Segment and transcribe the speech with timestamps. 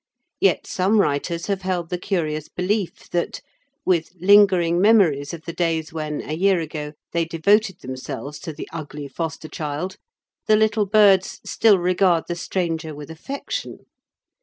[0.39, 3.39] Yet some writers have held the curious belief that,
[3.85, 8.67] with lingering memories of the days when, a year ago, they devoted themselves to the
[8.73, 9.97] ugly foster child,
[10.47, 13.85] the little birds still regard the stranger with affection.